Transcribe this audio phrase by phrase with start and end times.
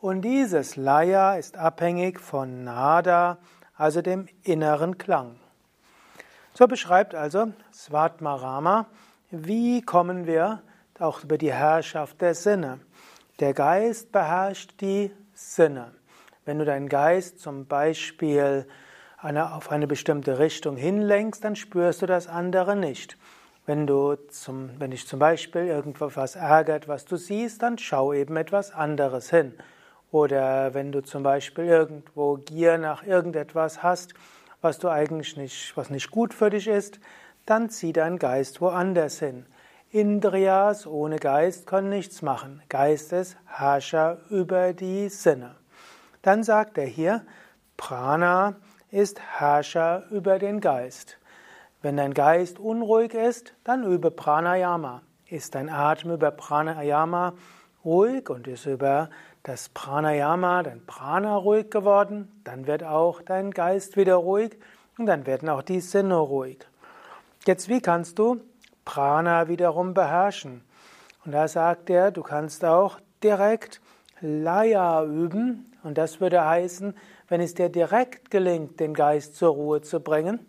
[0.00, 3.38] Und dieses Laya ist abhängig von Nada,
[3.76, 5.34] also dem inneren Klang.
[6.54, 8.86] So beschreibt also Svatmarama,
[9.32, 10.62] wie kommen wir
[11.00, 12.78] auch über die Herrschaft der Sinne.
[13.40, 15.92] Der Geist beherrscht die Sinne.
[16.44, 18.66] Wenn du deinen Geist zum Beispiel
[19.16, 23.16] eine, auf eine bestimmte Richtung hinlenkst, dann spürst du das andere nicht.
[23.66, 28.36] Wenn, du zum, wenn dich zum Beispiel irgendwas ärgert, was du siehst, dann schau eben
[28.36, 29.54] etwas anderes hin.
[30.12, 34.14] Oder wenn du zum Beispiel irgendwo Gier nach irgendetwas hast,
[34.60, 37.00] was du eigentlich nicht, was nicht gut für dich ist,
[37.46, 39.46] dann zieh deinen Geist woanders hin.
[39.92, 42.62] Indriyas ohne Geist können nichts machen.
[42.68, 45.56] Geist ist Herrscher über die Sinne.
[46.22, 47.24] Dann sagt er hier,
[47.76, 48.54] Prana
[48.92, 51.18] ist Herrscher über den Geist.
[51.82, 55.02] Wenn dein Geist unruhig ist, dann übe Pranayama.
[55.28, 57.32] Ist dein Atem über Pranayama
[57.84, 59.10] ruhig und ist über
[59.42, 64.56] das Pranayama, dein Prana ruhig geworden, dann wird auch dein Geist wieder ruhig
[64.98, 66.58] und dann werden auch die Sinne ruhig.
[67.46, 68.40] Jetzt, wie kannst du
[68.90, 70.64] Prana wiederum beherrschen.
[71.24, 73.80] Und da sagt er, du kannst auch direkt
[74.20, 75.72] Laya üben.
[75.84, 76.96] Und das würde heißen,
[77.28, 80.44] wenn es dir direkt gelingt, den Geist zur Ruhe zu bringen,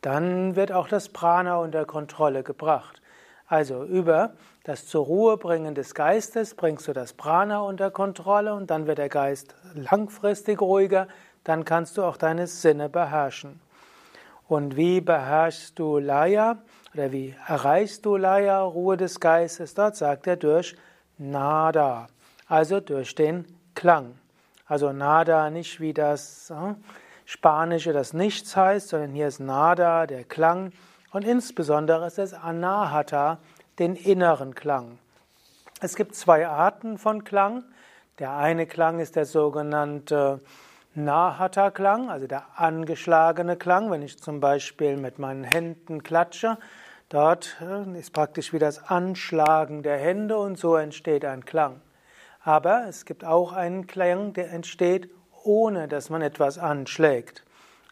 [0.00, 3.00] dann wird auch das Prana unter Kontrolle gebracht.
[3.46, 4.32] Also über
[4.64, 8.98] das zur Ruhe bringen des Geistes bringst du das Prana unter Kontrolle und dann wird
[8.98, 11.06] der Geist langfristig ruhiger,
[11.44, 13.60] dann kannst du auch deine Sinne beherrschen.
[14.48, 16.58] Und wie beherrschst du Laya?
[16.92, 19.74] Oder wie erreichst du Laya, Ruhe des Geistes?
[19.74, 20.76] Dort sagt er durch
[21.18, 22.08] Nada,
[22.46, 24.14] also durch den Klang.
[24.66, 26.74] Also Nada nicht wie das äh,
[27.24, 30.72] Spanische, das Nichts heißt, sondern hier ist Nada, der Klang.
[31.12, 33.38] Und insbesondere ist es Anahata,
[33.78, 34.98] den inneren Klang.
[35.80, 37.64] Es gibt zwei Arten von Klang.
[38.18, 40.40] Der eine Klang ist der sogenannte
[40.94, 43.90] Nahata-Klang, also der angeschlagene Klang.
[43.90, 46.58] Wenn ich zum Beispiel mit meinen Händen klatsche,
[47.14, 51.80] Dort äh, ist praktisch wie das Anschlagen der Hände und so entsteht ein Klang.
[52.42, 55.10] Aber es gibt auch einen Klang, der entsteht,
[55.44, 57.44] ohne dass man etwas anschlägt.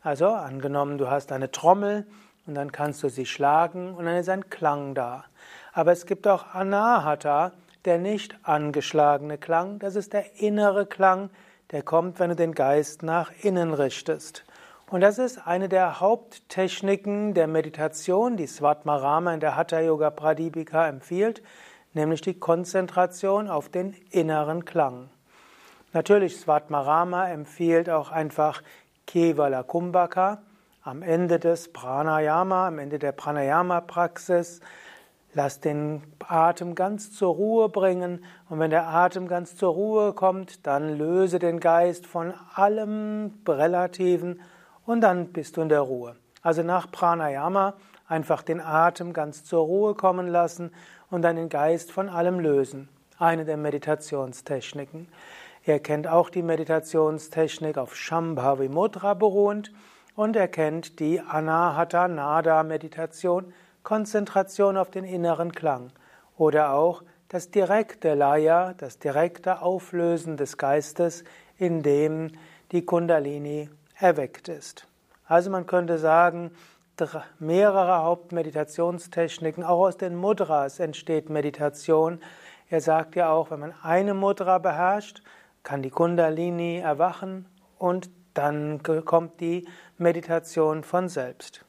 [0.02, 2.06] Also angenommen, du hast eine Trommel
[2.46, 5.24] und dann kannst du sie schlagen und dann ist ein Klang da.
[5.72, 7.52] Aber es gibt auch Anahata,
[7.84, 9.78] der nicht angeschlagene Klang.
[9.78, 11.30] Das ist der innere Klang,
[11.72, 14.44] der kommt, wenn du den Geist nach innen richtest.
[14.90, 20.86] Und das ist eine der Haupttechniken der Meditation, die Svatmarama in der Hatha Yoga Pradipika
[20.86, 21.42] empfiehlt,
[21.94, 25.08] nämlich die Konzentration auf den inneren Klang.
[25.94, 28.62] Natürlich, Svatmarama empfiehlt auch einfach
[29.06, 30.42] Kevala Kumbhaka
[30.82, 34.60] am Ende des Pranayama, am Ende der Pranayama-Praxis.
[35.34, 40.66] Lass den Atem ganz zur Ruhe bringen und wenn der Atem ganz zur Ruhe kommt,
[40.66, 44.42] dann löse den Geist von allem Relativen
[44.84, 46.16] und dann bist du in der Ruhe.
[46.42, 47.74] Also nach Pranayama
[48.06, 50.70] einfach den Atem ganz zur Ruhe kommen lassen
[51.10, 52.88] und dann den Geist von allem lösen.
[53.18, 55.08] Eine der Meditationstechniken.
[55.64, 59.72] Er kennt auch die Meditationstechnik auf Shambhavi Mudra beruhend
[60.14, 65.90] und er kennt die Anahata Nada Meditation, Konzentration auf den inneren Klang
[66.36, 71.24] oder auch das direkte Laya, das direkte Auflösen des Geistes,
[71.56, 72.32] in dem
[72.72, 74.86] die Kundalini erweckt ist.
[75.26, 76.50] Also man könnte sagen,
[77.38, 82.20] mehrere Hauptmeditationstechniken, auch aus den Mudras entsteht Meditation.
[82.68, 85.22] Er sagt ja auch, wenn man eine Mudra beherrscht,
[85.62, 87.46] kann die Kundalini erwachen
[87.78, 89.66] und dann kommt die
[89.98, 91.64] Meditation von selbst.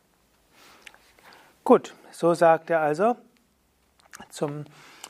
[1.64, 3.16] Gut, so sagt er also,
[4.30, 4.66] zum,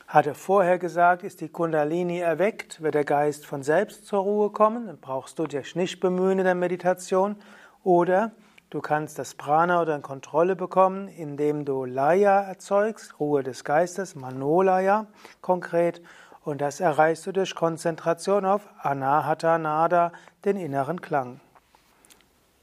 [0.08, 4.88] hatte vorher gesagt, ist die Kundalini erweckt, wird der Geist von selbst zur Ruhe kommen,
[4.88, 7.36] dann brauchst du dich nicht bemühen in der Meditation.
[7.84, 8.32] Oder
[8.70, 15.08] du kannst das Prana oder Kontrolle bekommen, indem du Laya erzeugst, Ruhe des Geistes, Manolaya
[15.42, 16.02] konkret.
[16.46, 20.12] Und das erreichst du durch Konzentration auf Anahata Nada,
[20.46, 21.42] den inneren Klang.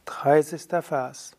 [0.07, 0.69] 30.
[0.83, 1.37] Vers.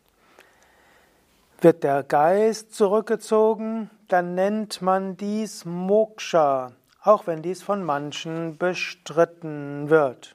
[1.62, 6.72] Wird der Geist zurückgezogen, dann nennt man dies Moksha,
[7.04, 10.34] auch wenn dies von manchen bestritten wird.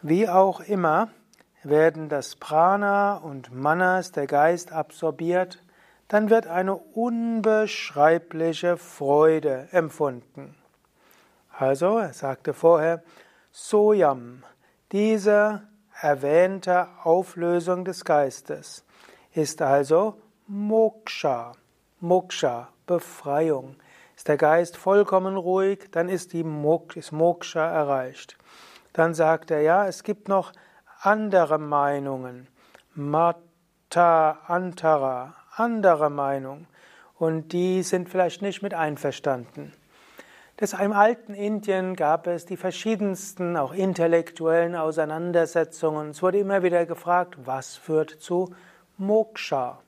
[0.00, 1.10] Wie auch immer
[1.62, 5.62] werden das Prana und Manas, der Geist, absorbiert,
[6.08, 10.54] dann wird eine unbeschreibliche Freude empfunden.
[11.58, 13.02] Also, er sagte vorher,
[13.52, 14.44] Soyam,
[14.92, 15.60] diese
[16.00, 18.86] erwähnte Auflösung des Geistes
[19.32, 21.52] ist also Moksha.
[22.00, 23.76] Moksha, Befreiung.
[24.16, 28.36] Ist der Geist vollkommen ruhig, dann ist, die Mok ist Moksha erreicht.
[28.92, 30.52] Dann sagt er, ja, es gibt noch
[31.00, 32.48] andere Meinungen.
[32.94, 36.66] Mata Antara, andere Meinung.
[37.18, 39.72] Und die sind vielleicht nicht mit einverstanden.
[40.56, 46.10] Das im alten Indien gab es die verschiedensten, auch intellektuellen Auseinandersetzungen.
[46.10, 48.54] Es wurde immer wieder gefragt, was führt zu
[49.00, 49.78] Moksha.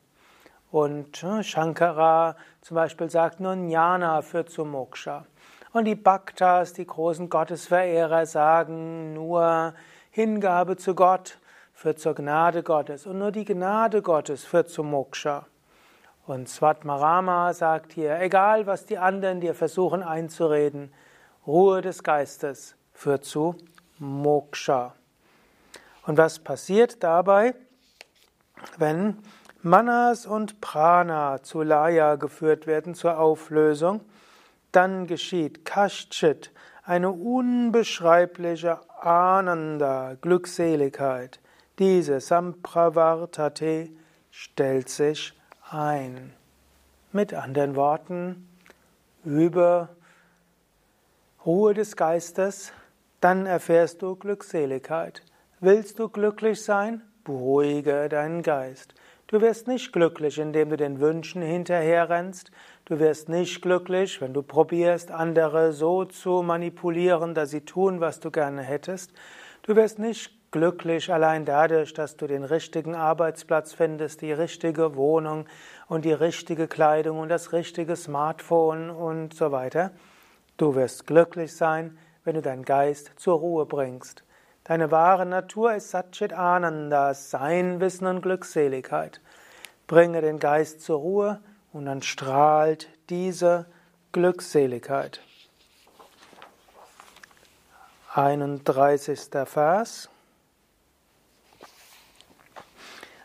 [0.70, 5.26] Und äh, Shankara zum Beispiel sagt, nur Jnana führt zu Moksha.
[5.72, 9.74] Und die Bhaktas, die großen Gottesverehrer, sagen, nur
[10.10, 11.38] Hingabe zu Gott
[11.74, 13.06] führt zur Gnade Gottes.
[13.06, 15.46] Und nur die Gnade Gottes führt zu Moksha.
[16.26, 20.92] Und Svatmarama sagt hier, egal was die anderen dir versuchen einzureden,
[21.46, 23.56] Ruhe des Geistes führt zu
[23.98, 24.94] Moksha.
[26.06, 27.54] Und was passiert dabei?
[28.78, 29.18] Wenn
[29.62, 34.00] Manas und Prana zu Laya geführt werden zur Auflösung,
[34.72, 36.50] dann geschieht Kashchit,
[36.84, 41.38] eine unbeschreibliche Ananda, Glückseligkeit.
[41.78, 43.90] Diese Sampravartate
[44.30, 45.38] stellt sich
[45.70, 46.32] ein.
[47.12, 48.48] Mit anderen Worten,
[49.24, 49.90] über
[51.46, 52.72] Ruhe des Geistes,
[53.20, 55.22] dann erfährst du Glückseligkeit.
[55.60, 57.02] Willst du glücklich sein?
[57.24, 58.94] Beruhige deinen Geist.
[59.26, 62.50] Du wirst nicht glücklich, indem du den Wünschen hinterherrennst.
[62.84, 68.20] Du wirst nicht glücklich, wenn du probierst, andere so zu manipulieren, dass sie tun, was
[68.20, 69.12] du gerne hättest.
[69.62, 75.46] Du wirst nicht glücklich allein dadurch, dass du den richtigen Arbeitsplatz findest, die richtige Wohnung
[75.88, 79.92] und die richtige Kleidung und das richtige Smartphone und so weiter.
[80.58, 84.24] Du wirst glücklich sein, wenn du deinen Geist zur Ruhe bringst.
[84.64, 89.20] Deine wahre Natur ist Satchit Ananda, Sein, Wissen und Glückseligkeit.
[89.88, 91.40] Bringe den Geist zur Ruhe
[91.72, 93.66] und dann strahlt diese
[94.12, 95.20] Glückseligkeit.
[98.14, 99.30] 31.
[99.46, 100.08] Vers.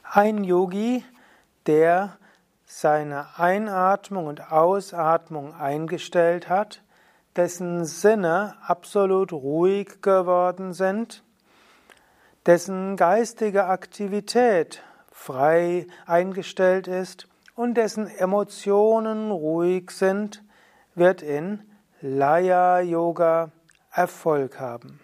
[0.03, 1.05] Ein Yogi,
[1.67, 2.17] der
[2.65, 6.81] seine Einatmung und Ausatmung eingestellt hat,
[7.35, 11.23] dessen Sinne absolut ruhig geworden sind,
[12.47, 14.81] dessen geistige Aktivität
[15.11, 20.43] frei eingestellt ist und dessen Emotionen ruhig sind,
[20.95, 21.61] wird in
[21.99, 23.51] Laya Yoga
[23.91, 25.01] Erfolg haben.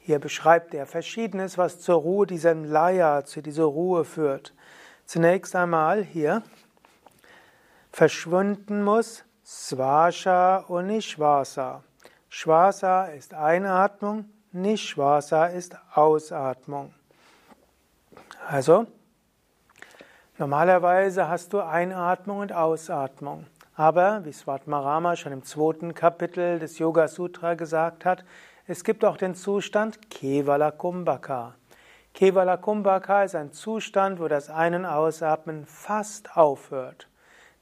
[0.00, 4.54] Hier beschreibt er Verschiedenes, was zur Ruhe dieser Laya, zu dieser Ruhe führt.
[5.04, 6.42] Zunächst einmal hier
[7.92, 11.82] verschwinden muss Svasha und Nishvasa.
[12.28, 16.94] Shvasa ist Einatmung, Nishvasa ist Ausatmung.
[18.48, 18.86] Also,
[20.38, 23.46] normalerweise hast du Einatmung und Ausatmung.
[23.74, 28.24] Aber, wie Svatmarama schon im zweiten Kapitel des Yoga Sutra gesagt hat,
[28.66, 31.54] es gibt auch den Zustand Kevala Kumbhaka.
[32.14, 37.08] Kevala Kumbhaka ist ein Zustand, wo das Ein- und Ausatmen fast aufhört,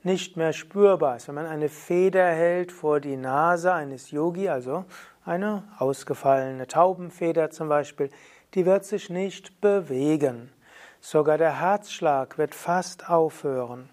[0.05, 1.27] nicht mehr spürbar ist.
[1.27, 4.85] Wenn man eine Feder hält vor die Nase eines Yogi, also
[5.25, 8.11] eine ausgefallene Taubenfeder zum Beispiel,
[8.55, 10.53] die wird sich nicht bewegen.
[11.01, 13.91] Sogar der Herzschlag wird fast aufhören.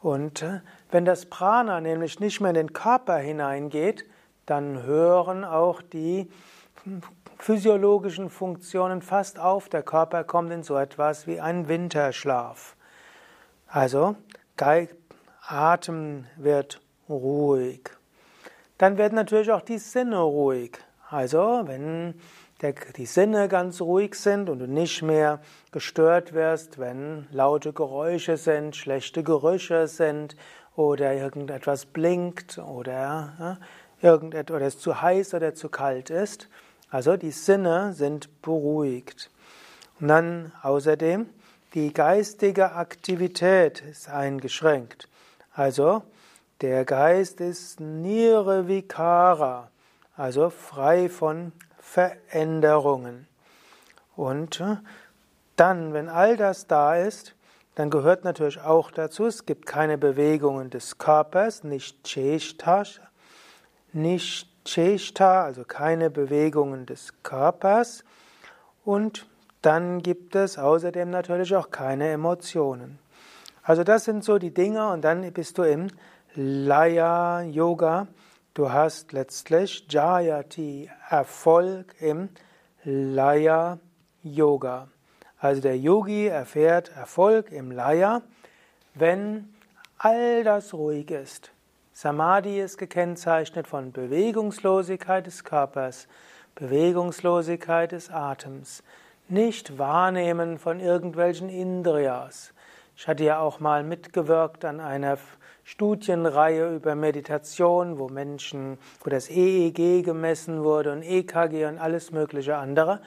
[0.00, 4.04] Und äh, wenn das Prana nämlich nicht mehr in den Körper hineingeht,
[4.46, 6.30] dann hören auch die
[7.38, 9.68] physiologischen Funktionen fast auf.
[9.68, 12.76] Der Körper kommt in so etwas wie einen Winterschlaf.
[13.66, 14.16] Also
[15.46, 17.97] Atem wird ruhig.
[18.78, 20.78] Dann werden natürlich auch die Sinne ruhig.
[21.10, 22.14] Also, wenn
[22.60, 25.40] der, die Sinne ganz ruhig sind und du nicht mehr
[25.72, 30.36] gestört wirst, wenn laute Geräusche sind, schlechte Gerüche sind
[30.76, 33.58] oder irgendetwas blinkt oder ja,
[34.00, 36.48] irgendetwas oder es zu heiß oder zu kalt ist.
[36.90, 39.30] Also die Sinne sind beruhigt.
[40.00, 41.28] Und dann außerdem
[41.74, 45.08] die geistige Aktivität ist eingeschränkt.
[45.52, 46.02] Also
[46.60, 49.70] der Geist ist Nirvikara,
[50.16, 53.28] also frei von Veränderungen.
[54.16, 54.76] Und äh,
[55.54, 57.34] dann, wenn all das da ist,
[57.76, 62.82] dann gehört natürlich auch dazu, es gibt keine Bewegungen des Körpers, nicht Cheshta,
[63.92, 68.02] nicht Cheshta, also keine Bewegungen des Körpers.
[68.84, 69.26] Und
[69.62, 72.98] dann gibt es außerdem natürlich auch keine Emotionen.
[73.62, 75.88] Also das sind so die Dinge und dann bist du im
[76.40, 78.06] Laya Yoga
[78.58, 82.28] Du hast letztlich Jayati, Erfolg im
[82.82, 83.78] Laya
[84.24, 84.88] Yoga.
[85.38, 88.22] Also der Yogi erfährt Erfolg im Laya,
[88.94, 89.54] wenn
[89.96, 91.52] all das ruhig ist.
[91.92, 96.08] Samadhi ist gekennzeichnet von Bewegungslosigkeit des Körpers,
[96.56, 98.82] Bewegungslosigkeit des Atems,
[99.28, 102.52] nicht Wahrnehmen von irgendwelchen Indriyas.
[102.96, 105.16] Ich hatte ja auch mal mitgewirkt an einer
[105.70, 112.56] Studienreihe über Meditation, wo Menschen, wo das EEG gemessen wurde und EKG und alles mögliche
[112.56, 113.02] andere.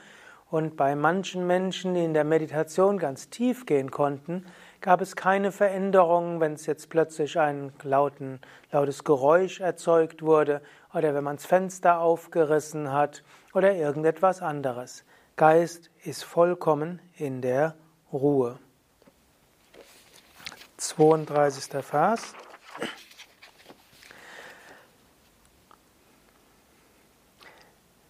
[0.48, 4.46] Und bei manchen Menschen, die in der Meditation ganz tief gehen konnten,
[4.80, 8.40] gab es keine Veränderungen, wenn es jetzt plötzlich ein lauten,
[8.70, 10.62] lautes Geräusch erzeugt wurde
[10.94, 15.04] oder wenn man das Fenster aufgerissen hat oder irgendetwas anderes.
[15.34, 17.74] Geist ist vollkommen in der
[18.12, 18.56] Ruhe.
[20.76, 21.84] 32.
[21.84, 22.34] Vers.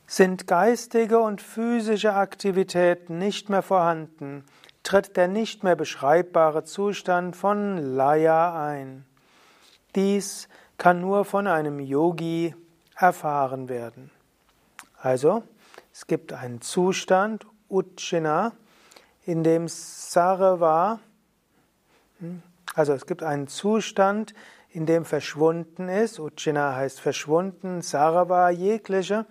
[0.06, 4.44] Sind geistige und physische Aktivitäten nicht mehr vorhanden,
[4.82, 9.06] tritt der nicht mehr beschreibbare Zustand von Laya ein.
[9.94, 12.54] Dies kann nur von einem Yogi
[12.94, 14.10] erfahren werden.
[15.00, 15.44] Also,
[15.92, 18.52] es gibt einen Zustand, Uchina,
[19.24, 21.00] in dem Sarva,
[22.18, 22.42] hm,
[22.74, 24.34] also es gibt einen Zustand,
[24.70, 29.26] in dem verschwunden ist, Uchina heißt verschwunden, Sarva jegliche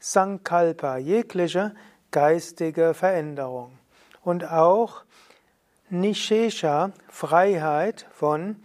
[0.00, 1.74] Sankalpa, jegliche
[2.10, 3.78] geistige Veränderung.
[4.22, 5.04] Und auch
[5.90, 8.56] Nishesha, Freiheit von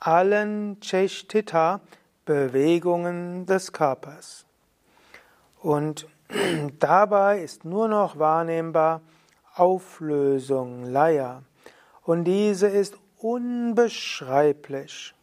[0.00, 1.80] allen Cheshtita,
[2.24, 4.44] Bewegungen des Körpers.
[5.60, 6.06] Und
[6.78, 9.00] dabei ist nur noch wahrnehmbar
[9.54, 11.42] Auflösung, Laya.
[12.02, 15.14] Und diese ist unbeschreiblich.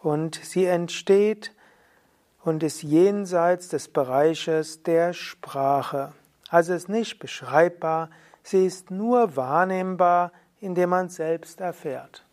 [0.00, 1.52] Und sie entsteht
[2.44, 6.12] und ist jenseits des Bereiches der Sprache.
[6.48, 8.10] Also ist nicht beschreibbar,
[8.42, 12.24] sie ist nur wahrnehmbar, indem man selbst erfährt.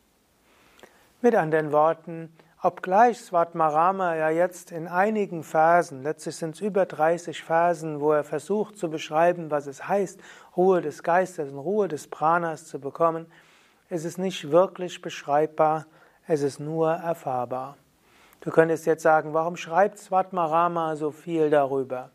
[1.21, 7.43] Mit anderen Worten, obgleich Svatmarama ja jetzt in einigen Versen, letztlich sind es über 30
[7.43, 10.19] Versen, wo er versucht zu beschreiben, was es heißt,
[10.57, 13.27] Ruhe des Geistes und Ruhe des Pranas zu bekommen,
[13.89, 15.85] ist es nicht wirklich beschreibbar,
[16.27, 17.77] es ist nur erfahrbar.
[18.41, 22.09] Du könntest jetzt sagen, warum schreibt Svatmarama so viel darüber?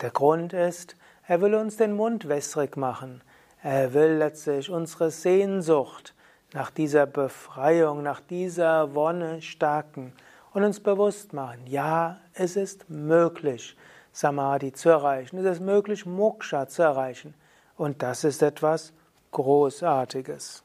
[0.00, 0.96] Der Grund ist,
[1.26, 3.22] er will uns den Mund wässrig machen.
[3.62, 6.14] Er will letztlich unsere Sehnsucht
[6.52, 10.12] nach dieser Befreiung, nach dieser Wonne stärken
[10.52, 13.76] und uns bewusst machen, ja, es ist möglich,
[14.12, 15.38] Samadhi zu erreichen.
[15.38, 17.34] Es ist möglich, Moksha zu erreichen.
[17.76, 18.92] Und das ist etwas
[19.32, 20.62] Großartiges.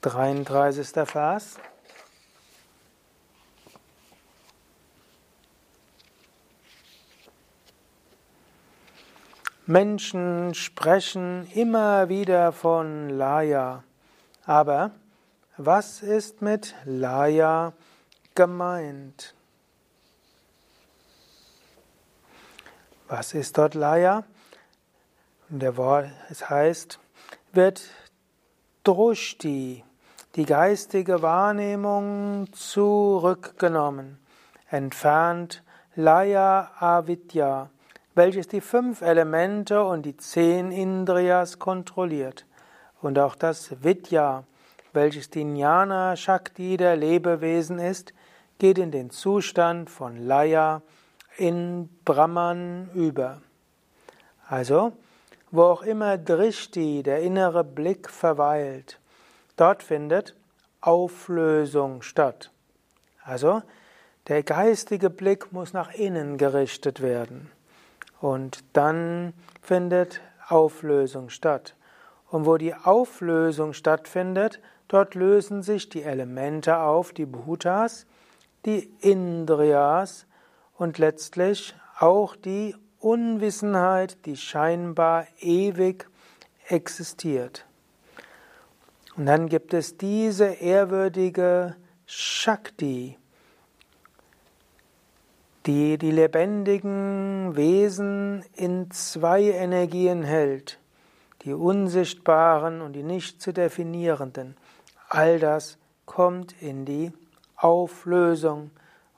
[0.00, 1.08] 33.
[1.08, 1.58] Vers.
[9.66, 13.84] Menschen sprechen immer wieder von Laya.
[14.46, 14.92] Aber
[15.58, 17.74] was ist mit Laya
[18.34, 19.34] gemeint?
[23.08, 24.24] Was ist dort Laya?
[25.50, 26.98] Der Wort, es heißt,
[27.58, 27.82] wird
[28.84, 29.82] Drushti,
[30.36, 34.20] die geistige Wahrnehmung, zurückgenommen,
[34.70, 35.64] entfernt
[35.96, 37.68] Laya Avidya,
[38.14, 42.46] welches die fünf Elemente und die zehn Indriyas kontrolliert.
[43.02, 44.44] Und auch das Vidya,
[44.92, 48.14] welches die Jnana Shakti der Lebewesen ist,
[48.60, 50.80] geht in den Zustand von Laya
[51.36, 53.42] in Brahman über.
[54.48, 54.92] Also,
[55.50, 58.98] wo auch immer Drishti, der innere Blick, verweilt,
[59.56, 60.34] dort findet
[60.80, 62.50] Auflösung statt.
[63.24, 63.62] Also,
[64.28, 67.50] der geistige Blick muss nach innen gerichtet werden.
[68.20, 71.74] Und dann findet Auflösung statt.
[72.30, 78.06] Und wo die Auflösung stattfindet, dort lösen sich die Elemente auf, die Bhutas,
[78.66, 80.26] die Indriyas
[80.76, 86.08] und letztlich auch die Unwissenheit, die scheinbar ewig
[86.66, 87.66] existiert.
[89.16, 91.76] Und dann gibt es diese ehrwürdige
[92.06, 93.18] Shakti,
[95.66, 100.78] die die lebendigen Wesen in zwei Energien hält,
[101.42, 104.56] die unsichtbaren und die nicht zu definierenden.
[105.08, 107.12] All das kommt in die
[107.56, 108.70] Auflösung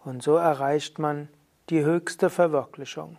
[0.02, 1.28] und so erreicht man
[1.68, 3.16] die höchste Verwirklichung.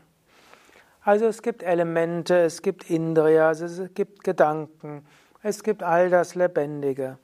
[1.03, 5.05] Also es gibt Elemente, es gibt Indriyas, es gibt Gedanken,
[5.41, 7.17] es gibt all das Lebendige.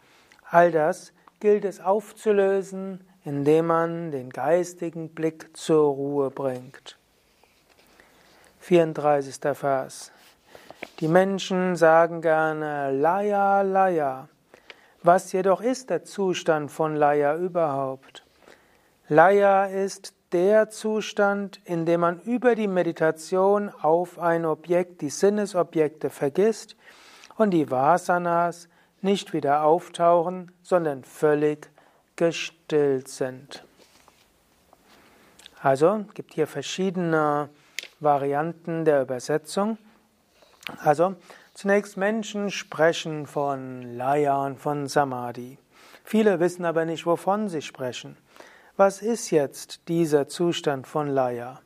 [0.49, 6.97] All das gilt es aufzulösen, indem man den geistigen Blick zur Ruhe bringt.
[8.61, 9.35] 34.
[9.55, 10.11] Vers.
[10.99, 14.27] Die Menschen sagen gerne Laya, Laya.
[15.03, 18.25] Was jedoch ist der Zustand von Laya überhaupt?
[19.07, 26.09] Laya ist der Zustand, in dem man über die Meditation auf ein Objekt, die Sinnesobjekte
[26.09, 26.75] vergisst
[27.37, 28.67] und die Vasanas
[29.01, 31.69] nicht wieder auftauchen, sondern völlig
[32.15, 33.63] gestillt sind.
[35.61, 37.49] Also gibt hier verschiedene
[37.99, 39.77] Varianten der Übersetzung.
[40.79, 41.15] Also
[41.53, 45.57] zunächst Menschen sprechen von Laya und von Samadhi.
[46.03, 48.17] Viele wissen aber nicht, wovon sie sprechen.
[48.79, 51.61] Was ist jetzt dieser Zustand von Laya?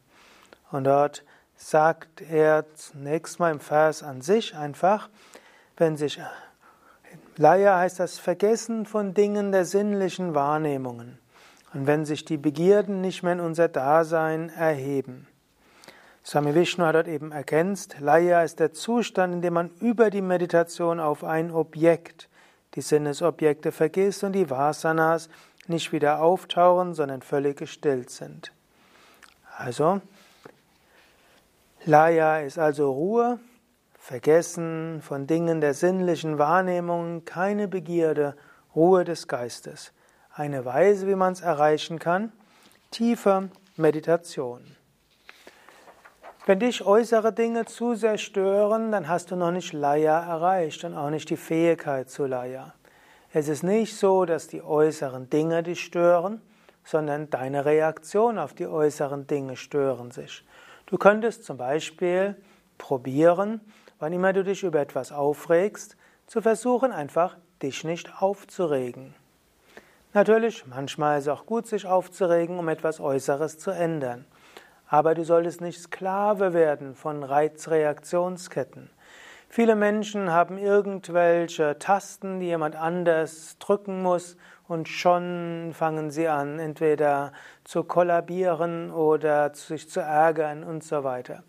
[0.72, 1.25] Und dort
[1.58, 5.10] sagt er zunächst mal im Vers an sich einfach,
[5.75, 6.22] wenn sich
[7.36, 11.20] Laya heißt das Vergessen von Dingen der sinnlichen Wahrnehmungen.
[11.74, 15.27] Und wenn sich die Begierden nicht mehr in unser Dasein erheben.
[16.24, 20.22] Swami Vishnu hat dort eben ergänzt, Laya ist der Zustand, in dem man über die
[20.22, 22.29] Meditation auf ein Objekt,
[22.75, 25.27] die Sinnesobjekte vergisst und die Vasanas
[25.68, 28.52] nicht wieder auftauchen, sondern völlig gestillt sind.
[29.58, 30.02] Also,
[31.86, 33.40] Laya ist also Ruhe,
[33.98, 38.36] Vergessen von Dingen der sinnlichen Wahrnehmung, keine Begierde,
[38.76, 39.94] Ruhe des Geistes.
[40.34, 42.32] Eine Weise, wie man es erreichen kann,
[42.90, 44.76] tiefe Meditation.
[46.48, 50.96] Wenn dich äußere Dinge zu sehr stören, dann hast du noch nicht Laya erreicht und
[50.96, 52.74] auch nicht die Fähigkeit zu Laya.
[53.33, 56.41] Es ist nicht so, dass die äußeren Dinge dich stören,
[56.83, 60.44] sondern deine Reaktion auf die äußeren Dinge stören sich.
[60.85, 62.35] Du könntest zum Beispiel
[62.77, 63.61] probieren,
[64.00, 65.96] wann immer du dich über etwas aufregst,
[66.27, 69.13] zu versuchen einfach, dich nicht aufzuregen.
[70.13, 74.25] Natürlich, manchmal ist es auch gut, sich aufzuregen, um etwas Äußeres zu ändern.
[74.87, 78.89] Aber du solltest nicht Sklave werden von Reizreaktionsketten.
[79.53, 84.37] Viele Menschen haben irgendwelche Tasten, die jemand anders drücken muss
[84.70, 87.33] und schon fangen sie an, entweder
[87.66, 91.44] zu kollabieren oder sich zu ärgern und so weiter.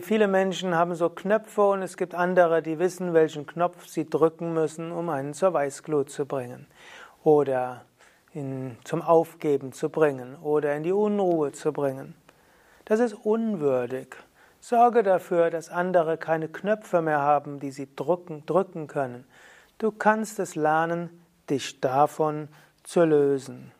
[0.00, 4.52] Viele Menschen haben so Knöpfe und es gibt andere, die wissen, welchen Knopf sie drücken
[4.52, 6.66] müssen, um einen zur Weißglut zu bringen
[7.22, 7.84] oder
[8.34, 12.16] in, zum Aufgeben zu bringen oder in die Unruhe zu bringen.
[12.86, 14.16] Das ist unwürdig.
[14.60, 19.26] Sorge dafür, dass andere keine Knöpfe mehr haben, die sie drücken, drücken können.
[19.78, 22.48] Du kannst es lernen, dich davon
[22.82, 23.72] zu lösen.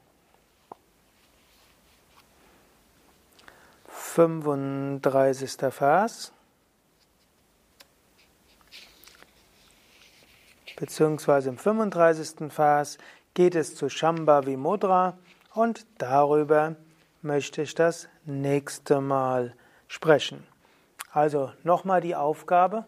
[3.88, 5.72] 35.
[5.72, 6.32] Vers.
[10.76, 12.50] Beziehungsweise im 35.
[12.50, 12.98] Vers
[13.34, 15.18] geht es zu Shambhavi Mudra
[15.54, 16.76] und darüber
[17.22, 19.54] möchte ich das nächste Mal
[19.86, 20.49] sprechen.
[21.12, 22.86] Also nochmal die Aufgabe,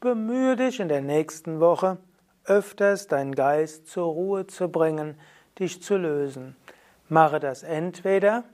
[0.00, 1.98] bemühe dich in der nächsten Woche
[2.44, 5.18] öfters deinen Geist zur Ruhe zu bringen,
[5.58, 6.56] dich zu lösen.
[7.08, 8.44] Mache das entweder,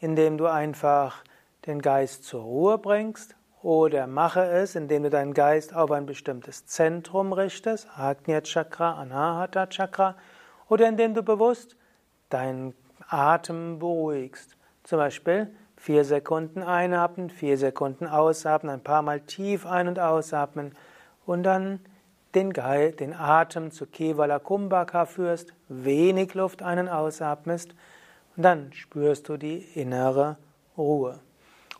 [0.00, 1.24] indem du einfach
[1.66, 6.66] den Geist zur Ruhe bringst, oder mache es, indem du deinen Geist auf ein bestimmtes
[6.66, 10.16] Zentrum richtest, Agnya Chakra, Anahata Chakra,
[10.68, 11.76] oder indem du bewusst
[12.28, 12.74] deinen
[13.08, 14.56] Atem beruhigst.
[14.82, 20.76] Zum Beispiel Vier Sekunden einatmen, vier Sekunden ausatmen, ein paar Mal tief ein- und ausatmen
[21.26, 21.80] und dann
[22.36, 27.74] den, Geil, den Atem zu Kevala Kumbhaka führst, wenig Luft ein- und ausatmest
[28.36, 30.36] und dann spürst du die innere
[30.78, 31.18] Ruhe.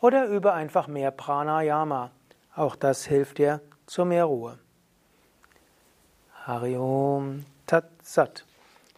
[0.01, 2.11] Oder übe einfach mehr Pranayama.
[2.57, 4.59] Auch das hilft dir zu mehr Ruhe.
[6.45, 8.47] Hariom Tat Sat.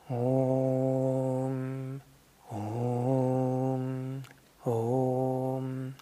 [0.08, 2.00] Om,
[2.48, 4.22] Om,
[4.64, 5.94] Om.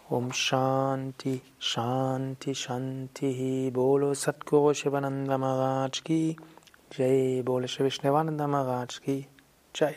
[0.08, 6.36] Om Shanti Shanti Shanti Bolo Satguru Shivananda Maharaj Ki.
[6.90, 9.26] Jai Bolo Shri Vishnavananda Maharaj Ki.
[9.72, 9.96] Jai